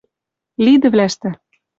Лидӹвлӓштӹ 0.65 1.29